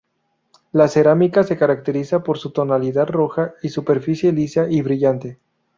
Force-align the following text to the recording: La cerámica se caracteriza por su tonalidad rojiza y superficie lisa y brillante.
La 0.71 0.87
cerámica 0.87 1.43
se 1.43 1.59
caracteriza 1.59 2.23
por 2.23 2.39
su 2.39 2.49
tonalidad 2.51 3.07
rojiza 3.09 3.53
y 3.61 3.69
superficie 3.69 4.31
lisa 4.31 4.65
y 4.67 4.81
brillante. 4.81 5.37